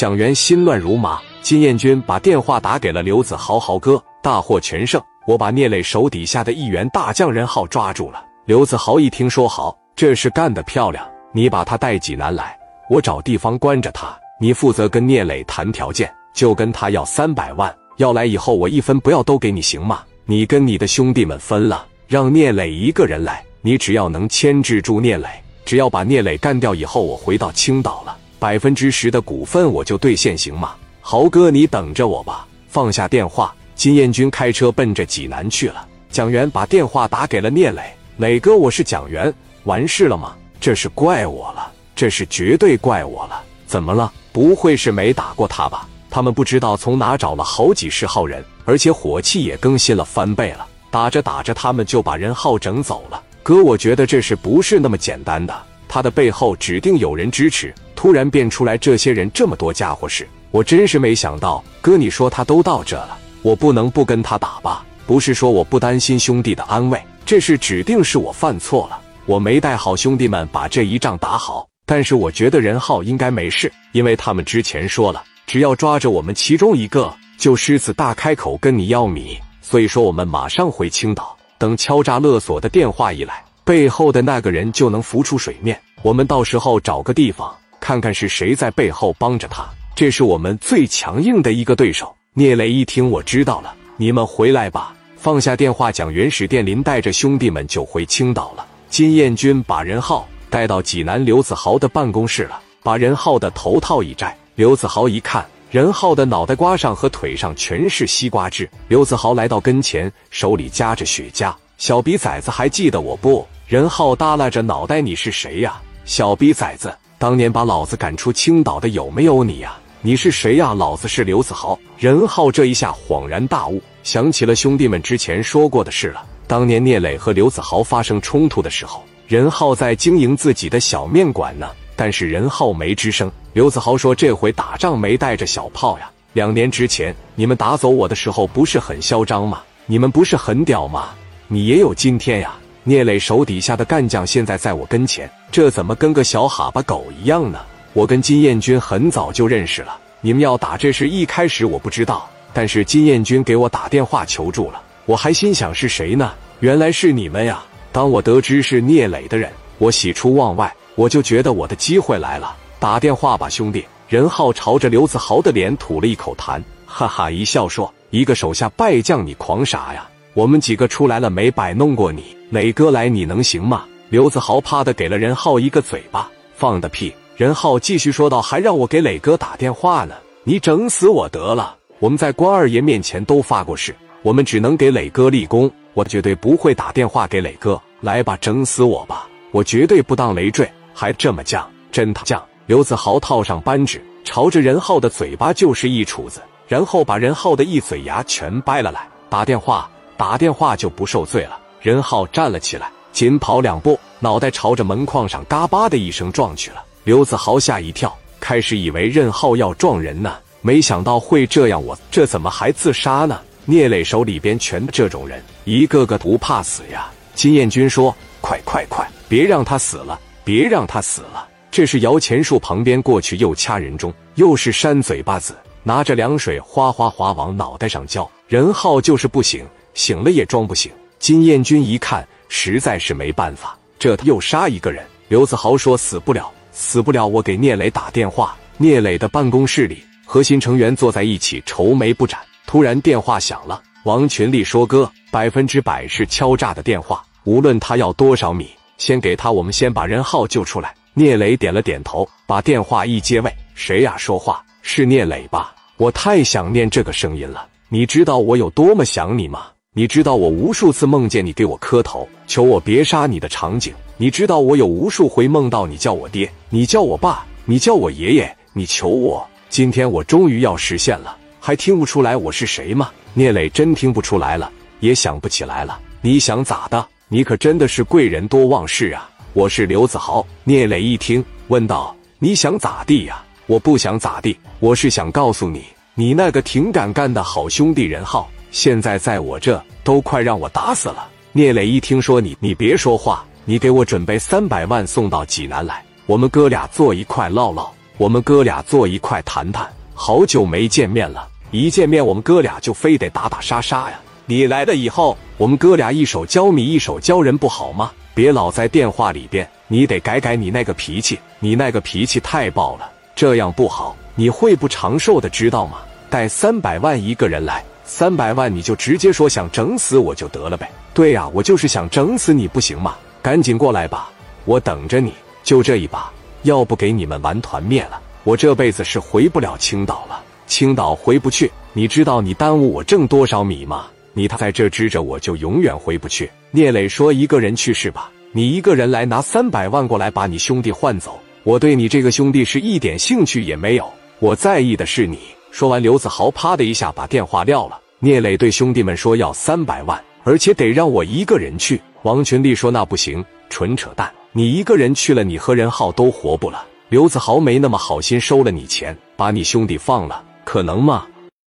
[0.00, 1.20] 蒋元心乱如麻。
[1.42, 8.24] 金燕军把电话打给了刘子豪豪哥，大获全胜，我把聂磊手底下的一员大将任浩抓住了。
[8.46, 12.58] 刘子豪一听说好，这事干得漂亮，你把他带济南来，
[12.88, 20.02] 我找地方关着他，你负责跟聂磊谈条件，就跟他要三百万，要来以后我一分不要都给你，行吗？
[20.24, 25.28] 你跟你的兄弟们分了，让聂磊一个人来，你只要能牵制住聂磊，
[25.66, 30.72] 只要把聂磊干掉以后，我回到青岛了，百分之十的股份我就兑现，行吗？
[31.02, 32.48] 豪哥，你等着我吧。
[32.68, 35.86] 放下电话，金彦军开车奔着济南去了。
[36.08, 37.82] 蒋元把电话打给了聂磊，
[38.16, 39.32] 磊哥，我是蒋元，
[39.64, 40.34] 完事了吗？
[40.58, 43.42] 这是怪我了，这是绝对怪我了。
[43.66, 44.10] 怎么了？
[44.32, 45.86] 不会是没打过他吧？
[46.08, 50.66] 他们不知道从哪找了好几十号人，而且火气也更新了翻倍了。
[50.90, 53.22] 打着打着，他们就把人号整走了。
[53.42, 55.54] 哥，我觉得这事不是那么简单的，
[55.86, 57.74] 他的背后指定有人支持。
[58.00, 61.62] 突然变出来这些人，这么多家伙事，我真是没想到。
[61.82, 64.82] 哥，你说他都到这了，我不能不跟他打吧？
[65.06, 71.68] 不是说我不担心兄弟的安危，这事指定是我犯错了，我没带好兄弟们把这一仗打好。
[71.84, 75.22] 但是我觉得任浩应该没事，因为他们之前说了。
[75.46, 79.36] 只要抓着我们其中一个，就狮子大开口跟你要米。
[79.60, 85.78] 所以说，我们马上回青岛，等敲诈勒索的电话一来，背后的那个人就能浮出水面。
[86.00, 89.64] 我们到时候找个地方，看看是谁在背后帮着他。
[89.96, 92.14] 这是我们最强硬的一个对手。
[92.34, 94.94] 聂磊一听，我知道了，你们回来吧。
[95.16, 98.64] 放下电话，蒋元史殿林带着兄弟们就回青岛了。
[98.88, 104.34] 金彦军把任浩带到济南刘子豪的办公室了，把任浩的头套一摘。
[104.54, 108.68] 刘子豪一看，任浩的脑袋瓜上和腿上全是西瓜汁。
[108.88, 111.54] 刘子豪来到跟前，手里夹着雪茄。
[111.76, 113.46] 小逼崽子，还记得我不？
[113.66, 115.80] 任浩耷拉着脑袋：“你是谁呀？
[116.04, 119.76] 小逼崽子，当年把老子赶出青岛的有没有你呀？
[120.00, 120.72] 你是谁呀？
[120.72, 126.24] 老子是刘子豪。”任浩这一下恍然大悟，想起了兄弟们之前说过的事了。
[126.46, 131.68] 当年聂磊和刘子豪发生冲突的时候，任浩在经营自己的小面馆呢。
[131.94, 133.30] 但是任浩没吱声。
[133.52, 136.10] 刘子豪说：“这回打仗没带着小炮呀。
[136.32, 139.60] 两年之前你们打走我的时候不是很嚣张吗？
[139.84, 141.10] 你们不是很屌吗？
[141.48, 142.54] 你也有今天呀。
[142.84, 147.60] 聂磊手底下的干将现在在我跟前，这怎么跟个小哈巴狗一样呢？
[147.92, 149.98] 我跟金彦军很早就认识了。
[150.20, 156.32] 你们要打这事，一开始我不知道，但是金彦军给我打电话求助了，我还心想是谁呢？
[156.60, 157.62] 原来是你们呀！
[157.92, 163.86] 当我得知是聂磊的人，我喜出望外。”我就觉得我的机会来了，打电话吧，兄弟。
[164.06, 170.06] 任浩朝着刘子豪的脸吐了一口痰，哈哈一笑说：“一个手下败将，你狂啥呀？
[170.34, 172.36] 我们几个出来了没摆弄过你？
[172.50, 177.14] 磊哥来，你能行吗？”刘子豪啪的给了任浩一个嘴巴，放的屁！
[177.36, 180.14] 任浩继续说道：“还让我给磊哥打电话呢，
[180.44, 181.76] 你整死我得了！
[182.00, 187.80] 我们在关二爷面前都发过誓，我们只能给磊哥立功，我绝对不会打电话给磊哥。
[188.00, 192.42] 来吧，整死我吧，我绝对不当累赘。”还这么犟，真他犟！
[192.66, 199.08] 刘子豪套上扳指，朝着任浩的嘴巴就是一杵子，然后把任浩的一嘴牙全掰了来。
[199.28, 199.88] 打电话，
[200.20, 201.58] 打电话就不受罪了。
[201.80, 206.84] 任浩站了起来，紧跑两步，脑袋朝着门框上嘎巴的一声撞去了。
[207.04, 211.82] 刘子豪吓一跳，开始以为任浩要撞人呢，没想到会这样。
[211.82, 213.40] 我这怎么还自杀呢？
[213.64, 217.10] 聂磊手里边全这种人，一个个不怕死呀。
[217.34, 221.48] 金彦军说：“快快快，别让他死了。”别让他死了！
[221.70, 228.30] 这是摇钱树旁边过去又掐人中，又是扇嘴巴子，拿着凉水哗哗哗往脑袋上浇。
[228.48, 229.64] 任浩就是不醒，
[229.94, 230.90] 醒了也装不醒。
[231.18, 235.04] 金彦军一看，实在是没办法，这又杀一个人。
[235.28, 242.40] 刘子豪说：“死不了，死不了，我给聂磊打电话。”聂磊的办公室里，核心成员坐在一起愁眉不展。
[242.66, 250.94] 突然电话响了，王群力说：“哥，百分之百是敲诈的电话，无论他要多少米。”先给他，我们先把任浩救出来。
[251.14, 254.16] 聂磊点了点头，把电话一接，喂，谁呀？
[254.16, 255.74] 说话是聂磊吧？
[255.96, 257.66] 我太想念这个声音了。
[257.88, 259.66] 你知道我有多么想你吗？
[259.92, 263.92] 你知道我无数次梦见你给我磕头，求我别杀你的场景。
[264.18, 269.44] 你知道我有无数回梦到你叫我爹，你叫我爸，你叫我爷爷，你求我。
[269.68, 273.10] 今天我终于要实现了，还听不出来我是谁吗？
[273.34, 274.70] 聂磊真听不出来了，
[275.00, 275.98] 也想不起来了。
[276.20, 277.04] 你想咋的？
[277.26, 279.28] 你可真的是贵人多忘事啊！
[279.54, 280.46] 我是刘子豪。
[280.62, 285.82] 聂磊一听，问道：“你想咋地呀？”我不想咋地，我是想告诉你，
[286.14, 291.28] 你那个挺敢干的好兄弟任浩，现在在我这都快让我打死了。
[291.52, 297.90] 聂磊一听说你，你别说话，你给我准备三百万送到济南来，我们哥俩坐一块唠唠。
[298.16, 299.88] 我们哥俩坐一块谈谈。
[300.14, 304.20] 好久没见面了，一见面我们哥俩就非得打打杀杀呀。
[304.44, 308.12] 你来了以后，我们哥俩一手教米，一手教人，不好吗？
[308.34, 315.98] 别老在电话里边，你得改改你那个脾气，你那个脾气太暴了，这样不好，你会不长寿的，知道吗？
[316.28, 320.90] 带三百万一个人来，三百万你就直接说想整死我就得了呗。
[321.14, 323.16] 对呀，我就是想整死你，不行吗？
[323.40, 324.28] 赶紧过来吧，
[324.64, 325.32] 我等着你。
[325.62, 326.28] 就这一把，
[326.64, 328.20] 要不给你们玩团灭了。
[328.42, 331.70] 我这辈子是回不了青岛了，青岛回不去。
[331.92, 334.06] 你知道你耽误我挣多少米吗？
[334.32, 336.50] 你他在这支着，我就永远回不去。
[336.72, 338.28] 聂磊说：“一个人去是吧？
[338.50, 341.38] 你一个人来拿三百万过来，把你兄弟换走。
[341.62, 345.38] 我对你这个兄弟是一点兴趣也没有，我在意的是你。”
[345.70, 347.98] 说完，刘子豪啪的一下把电话撂了。
[348.18, 354.30] 聂磊对兄弟们说：“要三百万，而且得让我一个人去。”王群力说：“那不行，纯扯淡！
[354.52, 361.26] 你一个人去了，你和任浩都活不了。”刘子豪没那么好心收了你钱，把你兄弟放了，可能吗？